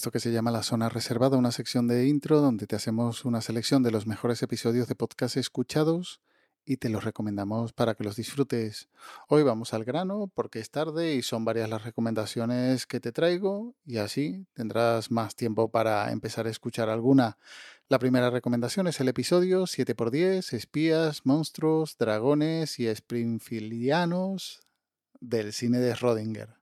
[0.00, 3.42] Esto que se llama La Zona Reservada, una sección de intro donde te hacemos una
[3.42, 6.22] selección de los mejores episodios de podcast escuchados
[6.64, 8.88] y te los recomendamos para que los disfrutes.
[9.28, 13.74] Hoy vamos al grano porque es tarde y son varias las recomendaciones que te traigo
[13.84, 17.36] y así tendrás más tiempo para empezar a escuchar alguna.
[17.90, 24.62] La primera recomendación es el episodio 7x10, espías, monstruos, dragones y springfieldianos
[25.20, 26.56] del cine de Rodinger.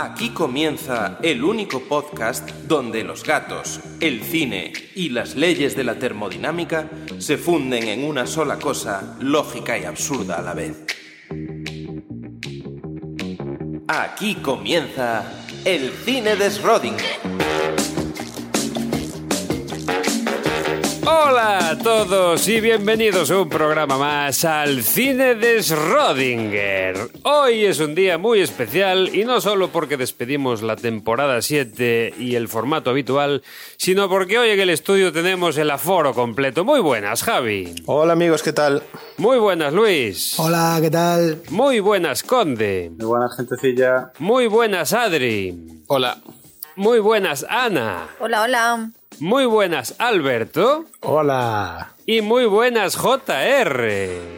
[0.00, 5.98] Aquí comienza el único podcast donde los gatos, el cine y las leyes de la
[5.98, 10.84] termodinámica se funden en una sola cosa lógica y absurda a la vez.
[13.88, 17.47] Aquí comienza el cine de Schrödinger.
[21.10, 27.22] Hola a todos y bienvenidos a un programa más al cine de Schrödinger.
[27.22, 32.34] Hoy es un día muy especial y no solo porque despedimos la temporada 7 y
[32.34, 33.42] el formato habitual,
[33.78, 36.62] sino porque hoy en el estudio tenemos el aforo completo.
[36.62, 37.74] Muy buenas, Javi.
[37.86, 38.82] Hola amigos, ¿qué tal?
[39.16, 40.38] Muy buenas, Luis.
[40.38, 41.40] Hola, ¿qué tal?
[41.48, 42.92] Muy buenas, Conde.
[42.98, 44.12] Muy buenas, gentecilla.
[44.18, 45.82] Muy buenas, Adri.
[45.86, 46.18] Hola.
[46.76, 48.08] Muy buenas, Ana.
[48.20, 48.90] Hola, hola.
[49.20, 50.84] Muy buenas, Alberto.
[51.00, 51.94] Hola.
[52.06, 53.88] Y muy buenas, JR.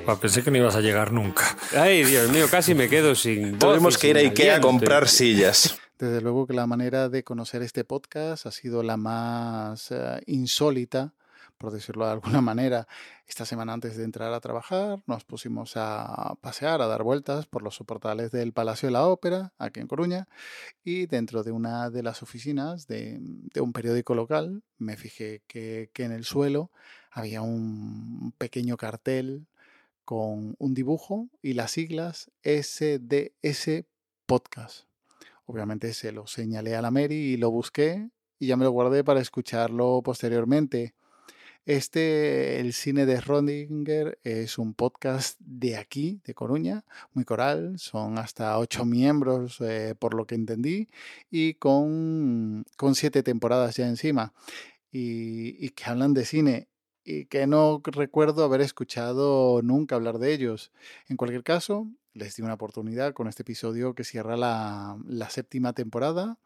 [0.07, 1.57] Ah, pensé que no ibas a llegar nunca.
[1.77, 5.79] Ay, Dios mío, casi me quedo sin Tuvimos que ir a Ikea a comprar sillas.
[5.99, 11.13] Desde luego que la manera de conocer este podcast ha sido la más eh, insólita,
[11.61, 12.89] por decirlo de alguna manera.
[13.29, 17.63] Esta semana antes de entrar a trabajar nos pusimos a pasear, a dar vueltas por
[17.63, 20.27] los soportales del Palacio de la Ópera, aquí en Coruña,
[20.83, 23.21] y dentro de una de las oficinas de,
[23.61, 26.71] un periódico local me fijé que, que en el suelo
[27.11, 29.47] había un pequeño cartel
[30.07, 33.85] con un dibujo y las siglas SDS
[34.25, 34.87] Podcast.
[35.45, 39.05] Obviamente se lo señalé a la Mary y lo busqué y ya me lo guardé
[39.05, 40.95] para escucharlo posteriormente.
[41.67, 48.19] Este, el cine de Rodinger, es un podcast de aquí, de Coruña, muy coral, son
[48.19, 50.89] hasta ocho miembros eh, por lo que entendí
[51.31, 54.33] y con, con siete temporadas ya encima
[54.91, 56.69] y, y que hablan de cine
[57.05, 60.73] y que no recuerdo haber escuchado nunca hablar de ellos.
[61.09, 65.73] En cualquier caso, les di una oportunidad con este episodio que cierra la, la séptima
[65.73, 66.39] temporada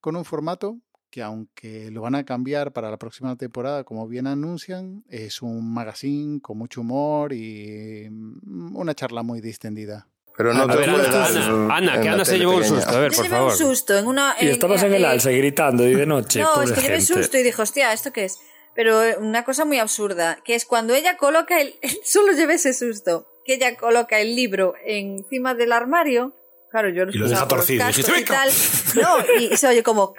[0.00, 0.78] con un formato
[1.10, 5.72] que aunque lo van a cambiar para la próxima temporada, como bien anuncian, es un
[5.72, 10.08] magazine con mucho humor y mm, una charla muy distendida.
[10.36, 10.98] Pero no te ver, Ana,
[11.46, 12.90] en- Ana, en que Ana se llevó un susto.
[12.90, 13.52] A ver, por favor.
[13.52, 14.36] un susto en una.
[14.38, 16.40] Y estabas en el eh, alce gritando y de noche.
[16.40, 18.38] No, es que llevé susto y dije, hostia, ¿esto qué es?
[18.74, 21.74] Pero eh, una cosa muy absurda, que es cuando ella coloca el.
[22.04, 26.34] Solo llevé ese susto, que ella coloca el libro encima del armario.
[26.76, 28.50] Claro, yo lo Y lo deja torcido, y tal.
[28.96, 30.14] No, y, y se oye como.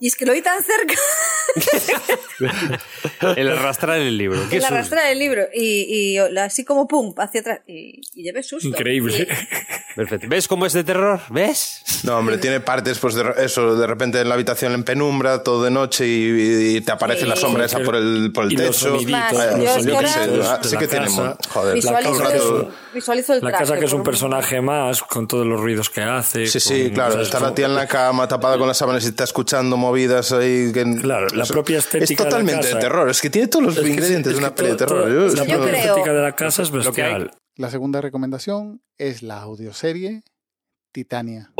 [0.00, 0.94] Y es que lo oí tan cerca.
[3.36, 4.38] El arrastrar el libro.
[4.48, 4.74] ¿Qué el susto?
[4.74, 5.42] arrastrar el libro.
[5.52, 7.60] Y, y así como pum, hacia atrás.
[7.66, 8.66] Y, y llevé susto.
[8.66, 9.28] Increíble.
[9.94, 10.26] Perfecto.
[10.28, 11.20] ¿Ves cómo es de terror?
[11.30, 11.82] ¿Ves?
[12.02, 15.62] No, hombre, tiene partes, pues de eso, de repente en la habitación en penumbra, todo
[15.62, 17.28] de noche y, y te aparece Sí.
[17.28, 18.96] la sombra esa por el, por el Y techo.
[19.08, 21.06] Más, Vaya, yo que sé, sí la que tiene.
[21.06, 21.36] casa.
[21.50, 25.28] Joder, Visualizo, rato- el, visualizo el La traje, casa que es un personaje más, con
[25.28, 26.46] todos los ruidos que hace.
[26.46, 27.20] Sí, sí, con- claro.
[27.22, 30.32] Está es la tía en la cama, tapada con las sábanas y está escuchando movidas
[30.32, 30.72] ahí.
[30.72, 32.78] que- Claro, la propia estética Es de la totalmente de, casa.
[32.80, 33.08] terror.
[33.08, 35.08] Es que tiene todos los Es que ingredientes es de una peli de terror.
[35.08, 37.36] la propia estética de la casa es Lo que hay- bestial.
[37.56, 40.24] La segunda recomendación es la audioserie
[40.90, 41.52] Titania.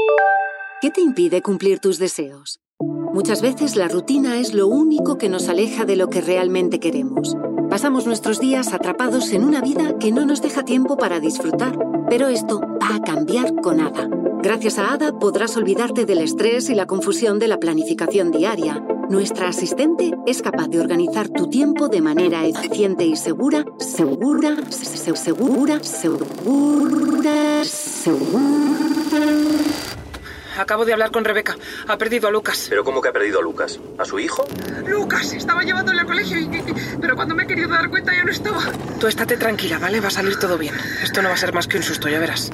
[0.80, 2.58] ¿Qué te impide cumplir tus deseos?
[2.80, 7.36] Muchas veces la rutina es lo único que nos aleja de lo que realmente queremos.
[7.70, 11.78] Pasamos nuestros días atrapados en una vida que no nos deja tiempo para disfrutar,
[12.08, 14.08] pero esto va a cambiar con Ada.
[14.42, 18.84] Gracias a Ada podrás olvidarte del estrés y la confusión de la planificación diaria.
[19.08, 24.84] Nuestra asistente es capaz de organizar tu tiempo de manera eficiente y segura, segura, se-
[24.84, 28.78] se- segura, segura, segura.
[30.56, 31.56] Acabo de hablar con Rebeca.
[31.88, 32.66] Ha perdido a Lucas.
[32.68, 33.80] ¿Pero cómo que ha perdido a Lucas?
[33.98, 34.44] ¿A su hijo?
[34.86, 38.24] Lucas, estaba llevándole al colegio y, y- Pero cuando me he querido dar cuenta ya
[38.24, 38.62] no estaba.
[39.00, 40.00] Tú estate tranquila, ¿vale?
[40.00, 40.74] Va a salir todo bien.
[41.02, 42.50] Esto no va a ser más que un susto, ya verás.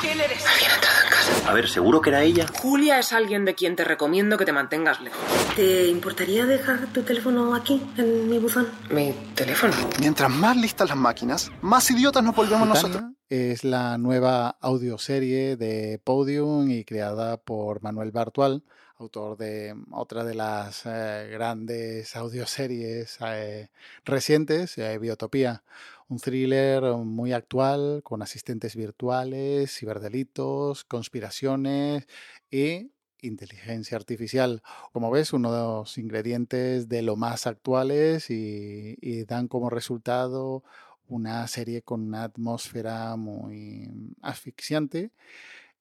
[0.00, 0.44] ¿Quién eres?
[0.46, 0.98] Alguien ha entrado.
[1.48, 2.46] A ver, ¿seguro que era ella?
[2.60, 5.18] Julia es alguien de quien te recomiendo que te mantengas lejos.
[5.56, 8.68] ¿Te importaría dejar tu teléfono aquí, en mi buzón?
[8.90, 9.72] ¿Mi teléfono?
[9.98, 13.02] Mientras más listas las máquinas, más idiotas nos volvemos nosotros.
[13.30, 18.62] Es la nueva audioserie de Podium y creada por Manuel Bartual,
[18.98, 23.70] autor de otra de las eh, grandes audioseries eh,
[24.04, 25.62] recientes, eh, Biotopía.
[26.08, 32.06] Un thriller muy actual con asistentes virtuales, ciberdelitos, conspiraciones
[32.50, 34.62] y inteligencia artificial.
[34.92, 40.64] Como ves, uno de los ingredientes de lo más actuales y, y dan como resultado
[41.08, 43.90] una serie con una atmósfera muy
[44.22, 45.10] asfixiante.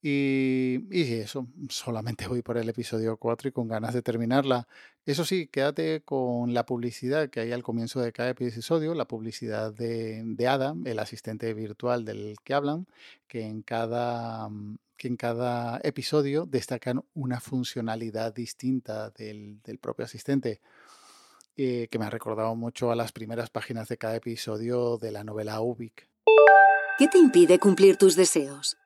[0.01, 4.67] Y, y, eso, solamente voy por el episodio 4 y con ganas de terminarla.
[5.05, 9.73] Eso sí, quédate con la publicidad que hay al comienzo de cada episodio, la publicidad
[9.73, 12.87] de, de Ada, el asistente virtual del que hablan,
[13.27, 14.49] que en cada,
[14.97, 20.61] que en cada episodio destacan una funcionalidad distinta del, del propio asistente.
[21.59, 25.23] Eh, que me ha recordado mucho a las primeras páginas de cada episodio de la
[25.23, 26.07] novela Ubik.
[26.99, 28.77] ¿Qué te impide cumplir tus deseos?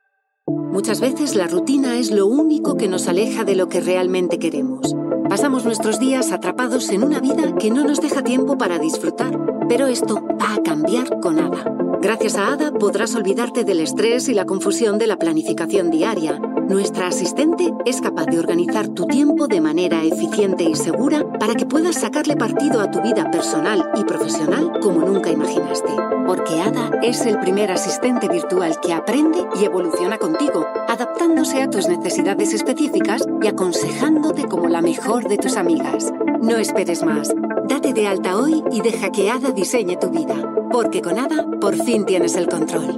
[0.71, 4.95] Muchas veces la rutina es lo único que nos aleja de lo que realmente queremos.
[5.29, 9.39] Pasamos nuestros días atrapados en una vida que no nos deja tiempo para disfrutar,
[9.69, 11.97] pero esto va a cambiar con Ada.
[12.01, 16.41] Gracias a Ada podrás olvidarte del estrés y la confusión de la planificación diaria.
[16.71, 21.65] Nuestra asistente es capaz de organizar tu tiempo de manera eficiente y segura para que
[21.65, 25.91] puedas sacarle partido a tu vida personal y profesional como nunca imaginaste.
[26.25, 31.89] Porque Ada es el primer asistente virtual que aprende y evoluciona contigo, adaptándose a tus
[31.89, 36.13] necesidades específicas y aconsejándote como la mejor de tus amigas.
[36.41, 37.33] No esperes más.
[37.67, 40.35] Date de alta hoy y deja que Ada diseñe tu vida.
[40.71, 42.97] Porque con Ada por fin tienes el control.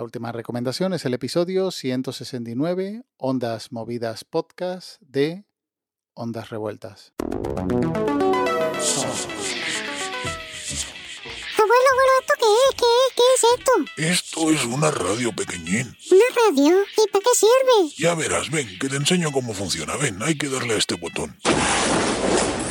[0.00, 5.44] La última recomendación es el episodio 169, Ondas Movidas Podcast de
[6.14, 7.12] Ondas Revueltas.
[7.18, 7.86] Abuelo,
[11.92, 12.74] abuelo, ¿esto qué es?
[12.78, 12.89] ¿Qué
[13.56, 13.72] esto?
[13.96, 15.96] Esto es una radio pequeñín.
[16.10, 16.76] ¿Una radio?
[16.82, 17.94] ¿Y para qué sirve?
[17.96, 19.96] Ya verás, ven, que te enseño cómo funciona.
[19.96, 21.36] Ven, hay que darle a este botón.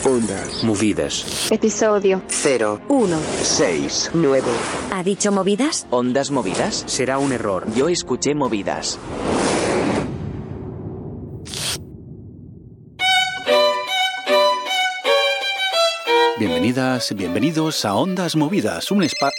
[0.04, 1.52] Ondas movidas.
[1.52, 4.48] Episodio 0, 1, 6, 9.
[4.92, 5.88] ¿Ha dicho movidas?
[5.90, 6.84] ¿Ondas movidas?
[6.88, 7.66] Será un error.
[7.76, 8.98] Yo escuché movidas.
[16.40, 19.30] Bienvenidas, bienvenidos a Ondas Movidas, un spa...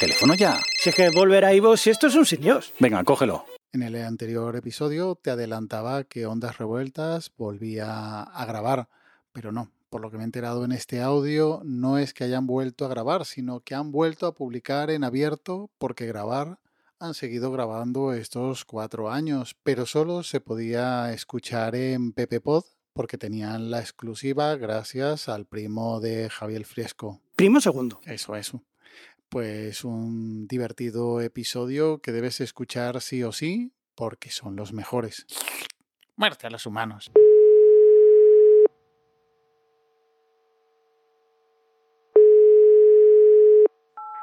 [0.00, 0.58] ¿Teléfono ya?
[0.78, 2.72] Si es que volver a Ivo, si esto es un sin Dios.
[2.80, 3.44] Venga, cógelo.
[3.70, 8.88] En el anterior episodio te adelantaba que Ondas Revueltas volvía a grabar,
[9.34, 9.70] pero no.
[9.90, 12.88] Por lo que me he enterado en este audio, no es que hayan vuelto a
[12.88, 16.60] grabar, sino que han vuelto a publicar en abierto porque grabar
[16.98, 22.64] han seguido grabando estos cuatro años, pero solo se podía escuchar en PPPod
[22.94, 27.20] porque tenían la exclusiva gracias al primo de Javier Friesco.
[27.36, 28.00] Primo segundo.
[28.06, 28.62] Eso, eso.
[29.30, 35.24] Pues un divertido episodio que debes escuchar sí o sí porque son los mejores.
[36.16, 37.12] Muerte a los humanos.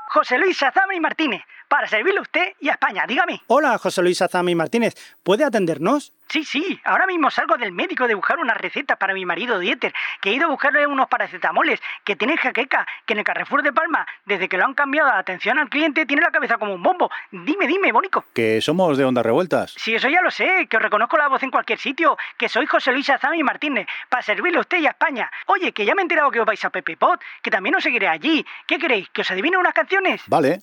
[0.09, 3.41] José Luis Azami Martínez, para servirle a usted y a España, dígame.
[3.47, 4.95] Hola, José Luis Azami Martínez.
[5.23, 6.11] ¿Puede atendernos?
[6.29, 9.93] Sí, sí, ahora mismo salgo del médico de buscar unas recetas para mi marido Dieter,
[10.21, 13.71] que he ido a buscarle unos paracetamoles que tiene jaqueca, que en el Carrefour de
[13.71, 16.83] Palma, desde que lo han cambiado a atención al cliente, tiene la cabeza como un
[16.83, 17.09] bombo.
[17.31, 18.25] Dime, dime, Bónico.
[18.33, 19.73] Que somos de Ondas Revueltas.
[19.77, 22.65] Sí, eso ya lo sé, que os reconozco la voz en cualquier sitio, que soy
[22.65, 25.31] José Luis Azami Martínez, para servirle a usted y a España.
[25.45, 27.83] Oye, que ya me he enterado que os vais a Pepe Pot, que también os
[27.83, 28.45] seguiré allí.
[28.65, 29.07] ¿Qué queréis?
[29.09, 30.21] ¿Que os adivine unas canciones?
[30.27, 30.59] Vale.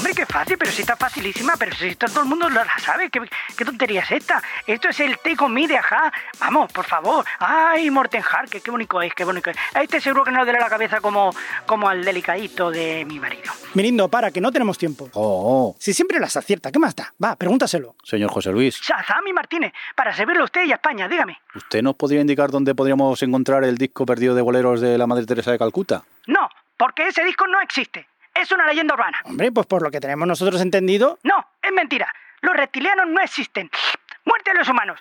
[0.00, 3.10] Hombre, qué fácil, pero si está facilísima, pero si todo el mundo lo la sabe.
[3.10, 3.20] ¿Qué,
[3.54, 4.42] ¿Qué, tontería es esta?
[4.66, 6.10] Esto es el Take On Me de Ajá.
[6.38, 7.22] Vamos, por favor.
[7.38, 9.58] Ay, Morten Harker, qué bonito es, qué bonito es.
[9.74, 11.34] A este seguro que no le duele la cabeza como,
[11.66, 13.52] como al delicadito de mi marido.
[13.74, 15.10] Mirindo, para, que no tenemos tiempo.
[15.12, 15.76] Oh, oh.
[15.78, 17.12] Si siempre las acierta, ¿qué más da?
[17.22, 17.94] Va, pregúntaselo.
[18.02, 18.80] Señor José Luis.
[18.80, 21.36] Shazami Martínez, para servirle a usted y a España, dígame.
[21.54, 25.26] ¿Usted nos podría indicar dónde podríamos encontrar el disco perdido de boleros de la Madre
[25.26, 26.04] Teresa de Calcuta?
[26.26, 28.09] No, porque ese disco no existe.
[28.34, 29.18] Es una leyenda urbana.
[29.24, 31.18] Hombre, pues por lo que tenemos nosotros entendido.
[31.22, 32.12] No, es mentira.
[32.42, 33.70] Los reptilianos no existen.
[34.24, 35.00] ¡Muerte a los humanos!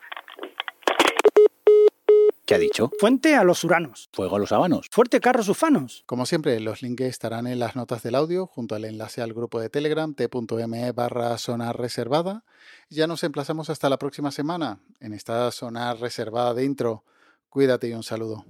[2.45, 2.89] ¿Qué ha dicho?
[2.99, 4.09] Fuente a los uranos.
[4.11, 4.87] Fuego a los habanos.
[4.91, 6.03] Fuerte carros ufanos.
[6.07, 9.59] Como siempre, los links estarán en las notas del audio, junto al enlace al grupo
[9.59, 12.43] de Telegram, t.me barra zona reservada.
[12.89, 17.03] Ya nos emplazamos hasta la próxima semana en esta zona reservada de intro.
[17.49, 18.45] Cuídate y un saludo.